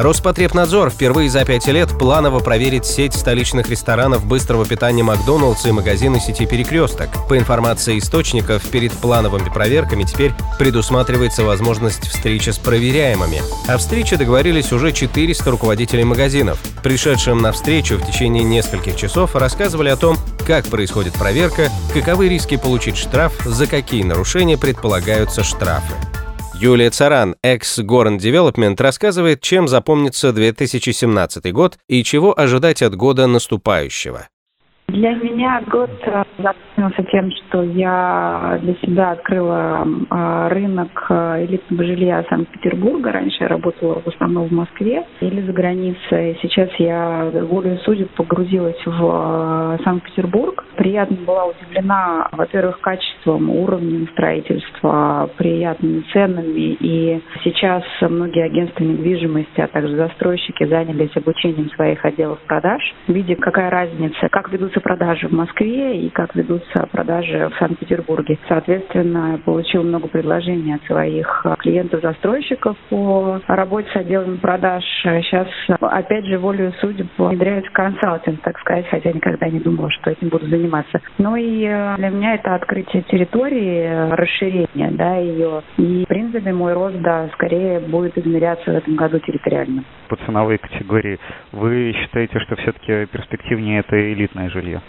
[0.00, 6.20] Роспотребнадзор впервые за пять лет планово проверит сеть столичных ресторанов быстрого питания Макдоналдс и магазины
[6.20, 7.10] сети «Перекресток».
[7.28, 13.42] По информации источников, перед плановыми проверками теперь предусматривается возможность встречи с проверяемыми.
[13.68, 16.58] О встрече договорились уже 400 руководителей магазинов.
[16.82, 22.56] Пришедшим на встречу в течение нескольких часов рассказывали о том, как происходит проверка, каковы риски
[22.56, 25.92] получить штраф, за какие нарушения предполагаются штрафы.
[26.60, 34.28] Юлия Царан, экс-Gorn Development, рассказывает, чем запомнится 2017 год и чего ожидать от года наступающего.
[34.92, 41.84] Для меня год э, запомнился тем, что я для себя открыла э, рынок э, элитного
[41.84, 43.12] жилья Санкт-Петербурга.
[43.12, 46.38] Раньше я работала в основном в Москве или за границей.
[46.42, 50.64] Сейчас я волею судеб погрузилась в Санкт-Петербург.
[50.76, 56.76] Приятно была удивлена, во-первых, качеством, уровнем строительства, приятными ценами.
[56.80, 63.70] И сейчас многие агентства недвижимости, а также застройщики занялись обучением своих отделов продаж, видя, какая
[63.70, 68.38] разница, как ведутся ведутся продажи в Москве и как ведутся продажи в Санкт-Петербурге.
[68.48, 74.84] Соответственно, получил много предложений от своих клиентов-застройщиков по работе с отделом продаж.
[75.02, 75.46] Сейчас,
[75.80, 80.28] опять же, волю судеб внедряюсь в консалтинг, так сказать, хотя никогда не думала, что этим
[80.28, 81.00] буду заниматься.
[81.18, 85.62] Ну и э, для меня это открытие территории, расширение да, ее.
[85.76, 89.84] И, в принципе, мой рост, да, скорее будет измеряться в этом году территориально.
[90.10, 91.20] По ценовой категории
[91.52, 94.82] вы считаете, что все-таки перспективнее это элитное жилье?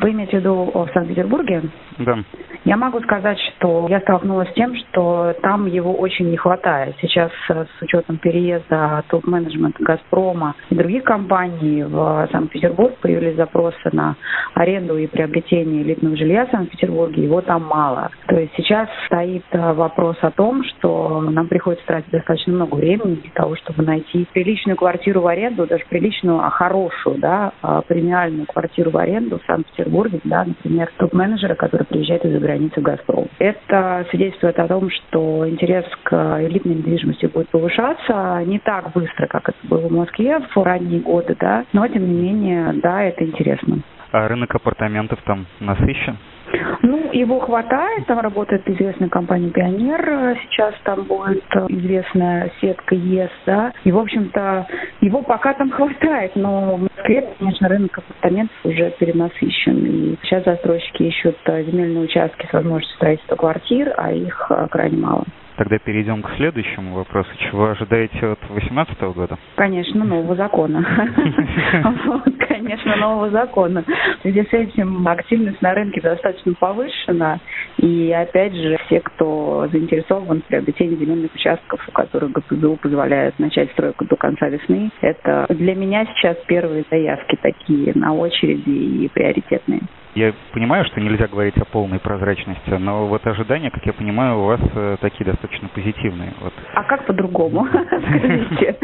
[0.00, 1.62] Вы имеете в виду в Санкт-Петербурге?
[1.98, 2.18] Да.
[2.64, 6.94] Я могу сказать, что я столкнулась с тем, что там его очень не хватает.
[7.00, 14.16] Сейчас э, с учетом переезда топ-менеджмента «Газпрома» и других компаний в Санкт-Петербург появились запросы на
[14.54, 17.24] аренду и приобретение элитного жилья в Санкт-Петербурге.
[17.24, 18.10] Его там мало.
[18.26, 23.14] То есть сейчас стоит э, вопрос о том, что нам приходится тратить достаточно много времени
[23.14, 28.46] для того, чтобы найти приличную квартиру в аренду, даже приличную, а хорошую, да, а премиальную
[28.46, 33.26] квартиру в аренду в Санкт-Петербурге, да, например, топ-менеджера, который приезжает из-за границы «Газпром».
[33.38, 39.48] Это свидетельствует о том, что интерес к элитной недвижимости будет повышаться не так быстро, как
[39.48, 43.80] это было в Москве в ранние годы, да, но тем не менее, да, это интересно.
[44.12, 46.16] А рынок апартаментов там насыщен?
[46.82, 53.72] Ну, его хватает, там работает известная компания «Пионер», сейчас там будет известная сетка ЕС, да,
[53.84, 54.66] и, в общем-то,
[55.00, 61.02] его пока там хватает, но в Москве, конечно, рынок апартаментов уже перенасыщен, и сейчас застройщики
[61.04, 65.24] ищут земельные участки с возможностью строительства квартир, а их крайне мало.
[65.56, 67.28] Тогда перейдем к следующему вопросу.
[67.36, 69.36] Чего ожидаете от 2018 года?
[69.56, 70.82] Конечно, нового закона.
[72.60, 73.82] Конечно, нового закона.
[74.18, 77.38] В связи с этим активность на рынке достаточно повышена.
[77.78, 83.70] И опять же, все, кто заинтересован в приобретении земельных участков, у которых ГПЗУ позволяет начать
[83.72, 89.80] стройку до конца весны, это для меня сейчас первые заявки такие на очереди и приоритетные.
[90.14, 94.44] Я понимаю, что нельзя говорить о полной прозрачности, но вот ожидания, как я понимаю, у
[94.46, 96.32] вас э, такие достаточно позитивные.
[96.40, 96.52] Вот.
[96.74, 97.68] А как по-другому?
[97.70, 98.76] Скажите.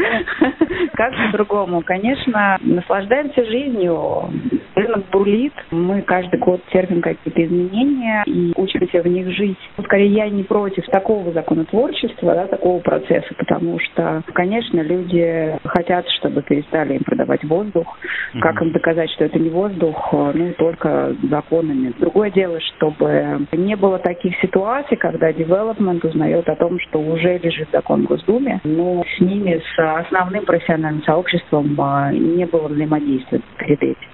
[0.93, 1.81] Как по-другому?
[1.81, 4.29] Конечно, наслаждаемся жизнью.
[4.75, 5.53] Рынок бурлит.
[5.71, 9.57] Мы каждый год терпим какие-то изменения и учимся в них жить.
[9.83, 16.41] Скорее, я не против такого законотворчества, да, такого процесса, потому что, конечно, люди хотят, чтобы
[16.41, 17.97] перестали им продавать воздух.
[18.39, 20.09] Как им доказать, что это не воздух?
[20.11, 21.93] Ну, только законами.
[21.99, 27.69] Другое дело, чтобы не было таких ситуаций, когда девелопмент узнает о том, что уже лежит
[27.71, 33.81] закон в Госдуме, но с ними, с основным профессиональным сообществом а, не было взаимодействия перед
[33.81, 34.07] этим.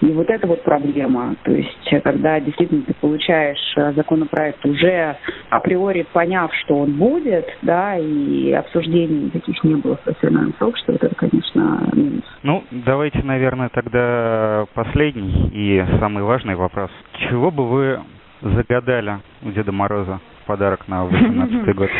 [0.00, 1.34] И вот это вот проблема.
[1.44, 5.16] То есть, когда действительно ты получаешь э, законопроект уже
[5.50, 11.04] априори поняв, что он будет, да, и обсуждений таких не было в профессиональном сообществе, вот
[11.04, 12.24] это, конечно, минус.
[12.42, 16.90] Ну, давайте, наверное, тогда последний и самый важный вопрос.
[17.28, 18.00] Чего бы вы
[18.42, 21.90] загадали у Деда Мороза в подарок на 18 год?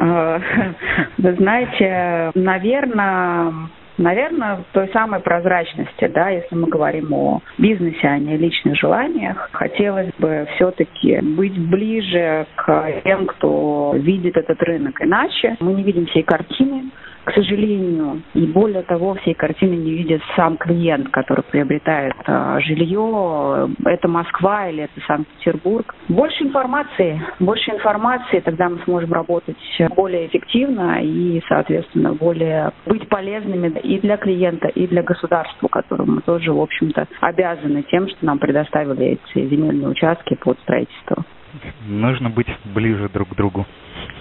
[0.00, 0.40] А,
[1.18, 3.52] вы знаете, наверное,
[3.96, 10.12] Наверное, той самой прозрачности, да, если мы говорим о бизнесе, а не личных желаниях, хотелось
[10.18, 15.56] бы все-таки быть ближе к тем, кто видит этот рынок иначе.
[15.60, 16.90] Мы не видим всей картины,
[17.24, 18.22] к сожалению.
[18.34, 23.68] И более того, всей картины не видит сам клиент, который приобретает э, жилье.
[23.84, 25.94] Это Москва или это Санкт-Петербург.
[26.08, 29.56] Больше информации, больше информации, тогда мы сможем работать
[29.96, 36.20] более эффективно и, соответственно, более быть полезными и для клиента, и для государства, которому мы
[36.20, 41.24] тоже, в общем-то, обязаны тем, что нам предоставили эти земельные участки под строительство.
[41.86, 43.66] Нужно быть ближе друг к другу.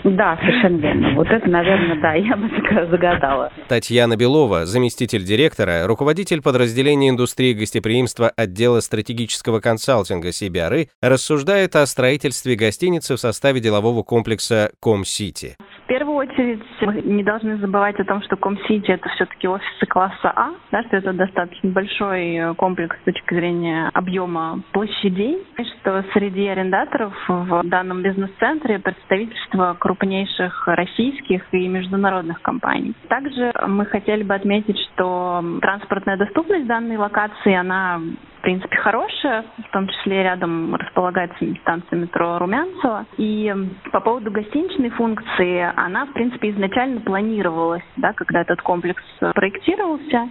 [0.04, 1.16] Да, совершенно верно.
[1.16, 2.50] Вот это, наверное, да, я бы
[2.92, 3.52] загадала.
[3.70, 12.56] Татьяна Белова, заместитель директора, руководитель подразделения индустрии гостеприимства отдела стратегического консалтинга CBRE, рассуждает о строительстве
[12.56, 15.56] гостиницы в составе делового комплекса Ком-Сити.
[15.86, 20.32] В первую очередь мы не должны забывать о том, что Ком-Сити это все-таки офисы класса
[20.36, 26.04] А, да, что это достаточно большой э, комплекс с точки зрения объема площадей, и что
[26.14, 32.94] среди арендаторов в данном бизнес-центре представительство крупнейших российских и международных компаний.
[33.10, 38.00] Также мы хотели бы отметить, что транспортная доступность данной локации, она
[38.44, 43.06] в принципе, хорошая, в том числе рядом располагается станция метро Румянцева.
[43.16, 43.56] И
[43.94, 49.02] по поводу гостиничной функции, она, в принципе, изначально планировалась, да, когда этот комплекс
[49.34, 50.30] проектировался.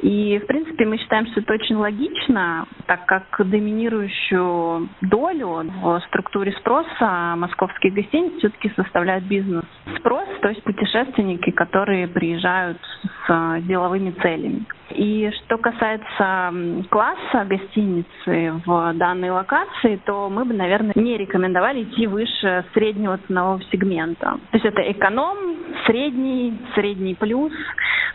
[0.00, 6.52] И, в принципе, мы считаем, что это очень логично, так как доминирующую долю в структуре
[6.52, 9.64] спроса московских гостиниц все-таки составляет бизнес.
[9.98, 12.78] Спрос, то есть путешественники, которые приезжают
[13.62, 14.64] деловыми целями.
[14.90, 16.52] И что касается
[16.90, 23.60] класса гостиницы в данной локации, то мы бы, наверное, не рекомендовали идти выше среднего ценового
[23.70, 24.38] сегмента.
[24.50, 25.36] То есть это эконом,
[25.86, 27.52] средний, средний плюс.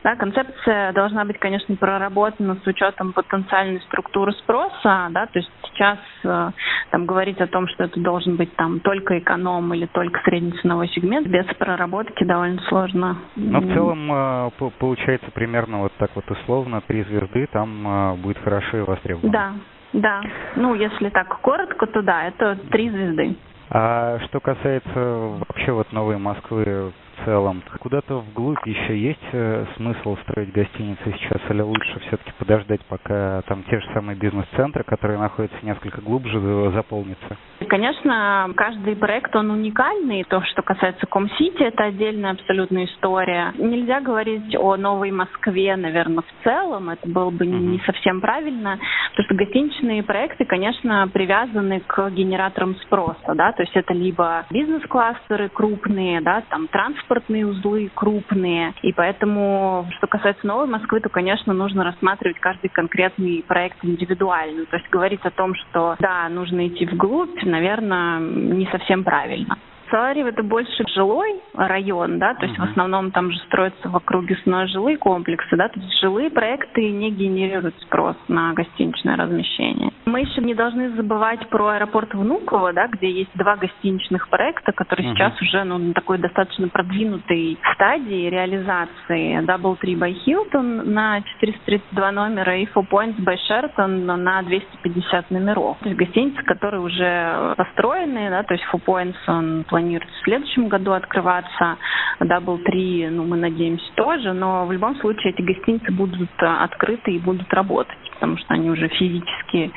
[0.04, 5.08] Да, концепция должна быть, конечно, проработана с учетом потенциальной структуры спроса.
[5.12, 6.52] Да, то есть сейчас э,
[6.92, 10.90] там, говорить о том, что это должен быть там только эконом или только средний ценовой
[10.90, 13.18] сегмент, без проработки довольно сложно.
[13.36, 18.38] Но в целом э, получается примерно вот так вот условно, три звезды там э, будет
[18.40, 19.32] хорошо и востребовано.
[19.32, 19.54] Да,
[19.94, 20.22] да.
[20.56, 23.36] Ну, если так коротко, то да, это три звезды.
[23.70, 30.18] А что касается вообще вот Новой Москвы в целом, куда-то вглубь еще есть э, смысл
[30.24, 35.58] строить гостиницы сейчас или лучше все-таки подождать, пока там те же самые бизнес-центры, которые находятся
[35.64, 36.40] несколько глубже,
[36.72, 37.38] заполнятся?
[37.68, 40.24] Конечно, каждый проект, он уникальный.
[40.24, 43.54] То, что касается Ком-Сити, это отдельная абсолютная история.
[43.58, 46.90] Нельзя говорить о Новой Москве, наверное, в целом.
[46.90, 48.80] Это было бы не совсем правильно.
[49.12, 53.34] Потому что гостиничные проекты, конечно, привязаны к генераторам спроса.
[53.36, 53.52] Да?
[53.54, 56.68] То есть это либо бизнес-кластеры крупные, да, там
[57.04, 58.74] транспортные узлы крупные.
[58.82, 64.66] И поэтому, что касается Новой Москвы, то, конечно, нужно рассматривать каждый конкретный проект индивидуально.
[64.66, 69.58] То есть говорить о том, что да, нужно идти вглубь, наверное, не совсем правильно.
[69.94, 72.66] Салариев это больше жилой район, да, то есть uh-huh.
[72.66, 76.90] в основном там же строятся в округе снова жилые комплексы, да, то есть жилые проекты
[76.90, 79.92] не генерируют спрос на гостиничное размещение.
[80.06, 85.12] Мы еще не должны забывать про аэропорт Внуково, да, где есть два гостиничных проекта, которые
[85.12, 85.14] uh-huh.
[85.14, 89.46] сейчас уже ну, на такой достаточно продвинутой стадии реализации.
[89.46, 95.78] Double Tree by Hilton на 432 номера и Four Points by Sheraton на 250 номеров.
[95.82, 100.24] То есть гостиницы, которые уже построены, да, то есть Four Points он планирует планируется в
[100.24, 101.78] следующем году открываться.
[102.22, 104.34] Double 3, ну, мы надеемся, тоже.
[104.34, 108.70] Но в любом случае эти гостиницы будут э, открыты и будут работать, потому что они
[108.70, 109.72] уже физически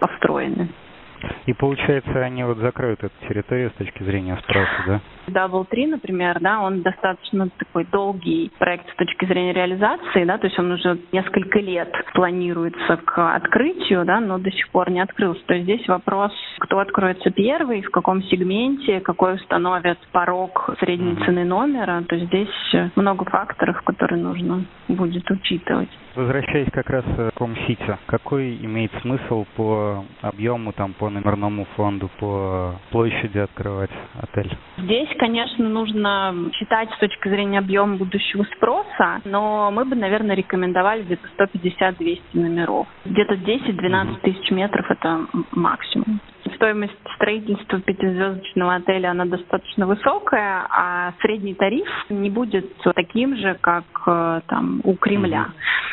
[0.00, 0.68] построены.
[1.46, 5.00] И получается, они вот закроют эту территорию с точки зрения спроса, да?
[5.28, 10.46] Double 3, например, да, он достаточно такой долгий проект с точки зрения реализации, да, то
[10.46, 15.40] есть он уже несколько лет планируется к открытию, да, но до сих пор не открылся.
[15.46, 21.44] То есть здесь вопрос, кто откроется первый, в каком сегменте, какой установят порог средней цены
[21.44, 22.02] номера.
[22.08, 25.88] То есть здесь много факторов, которые нужно будет учитывать.
[26.14, 32.74] Возвращаясь как раз к Ком-Сити, какой имеет смысл по объему, там, по номерному фонду, по
[32.90, 33.90] площади открывать
[34.20, 34.56] отель?
[34.78, 41.02] Здесь, конечно, нужно считать с точки зрения объема будущего спроса, но мы бы, наверное, рекомендовали
[41.02, 42.86] где-то 150-200 номеров.
[43.04, 46.20] Где-то 10-12 тысяч метров– это максимум.
[46.56, 53.84] Стоимость строительства пятизвездочного отеля, она достаточно высокая, а средний тариф не будет таким же, как
[54.06, 55.48] э, там у Кремля.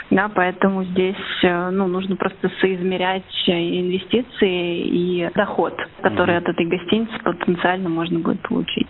[0.10, 7.14] Да, поэтому здесь э, ну, нужно просто соизмерять инвестиции и доход, который от этой гостиницы
[7.24, 8.88] потенциально можно будет получить.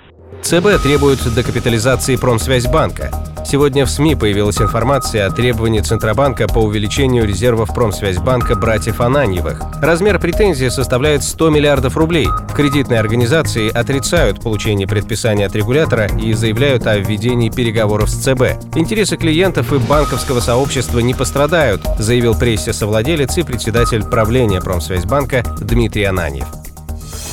[0.50, 3.12] ЦБ требует декапитализации Промсвязьбанка.
[3.46, 9.62] Сегодня в СМИ появилась информация о требовании Центробанка по увеличению резервов Промсвязьбанка братьев Ананьевых.
[9.82, 12.28] Размер претензии составляет 100 миллиардов рублей.
[12.56, 18.76] Кредитные организации отрицают получение предписания от регулятора и заявляют о введении переговоров с ЦБ.
[18.76, 26.04] Интересы клиентов и банковского сообщества не пострадают, заявил прессе совладелец и председатель правления Промсвязьбанка Дмитрий
[26.06, 26.48] Ананьев.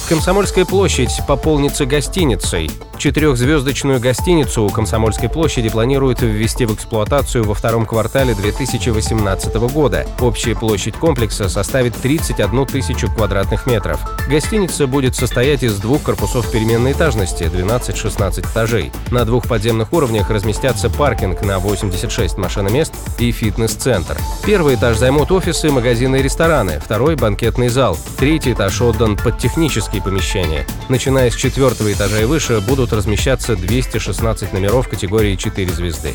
[0.08, 2.70] Комсомольская площадь пополнится гостиницей.
[2.98, 10.06] Четырехзвездочную гостиницу у Комсомольской площади планируют ввести в эксплуатацию во втором квартале 2018 года.
[10.20, 14.00] Общая площадь комплекса составит 31 тысячу квадратных метров.
[14.28, 18.92] Гостиница будет состоять из двух корпусов переменной этажности 12-16 этажей.
[19.10, 24.16] На двух подземных уровнях разместятся паркинг на 86 машиномест и фитнес-центр.
[24.44, 27.98] Первый этаж займут офисы, магазины и рестораны, второй– банкетный зал.
[28.18, 30.66] Третий этаж отдан под технические помещения.
[30.88, 36.14] Начиная с четвертого этажа и выше будут будут размещаться 216 номеров категории 4 звезды.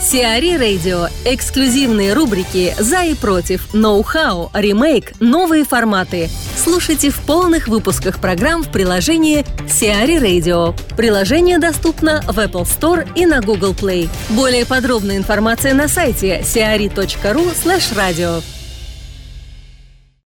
[0.00, 1.08] Сиари Радио.
[1.24, 6.28] Эксклюзивные рубрики «За и против», «Ноу-хау», «Ремейк», «Новые форматы».
[6.56, 10.74] Слушайте в полных выпусках программ в приложении Сиари Radio.
[10.96, 14.08] Приложение доступно в Apple Store и на Google Play.
[14.30, 17.52] Более подробная информация на сайте siari.ru
[17.94, 18.42] radio.